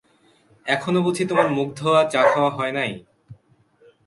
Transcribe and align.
এখনো 0.65 0.99
বুঝি 1.01 1.23
তোমার 1.25 1.47
মুখধোওয়া 1.49 2.01
চা-খাওয়া 2.03 2.51
হয় 2.51 2.71
নাই? 2.71 2.91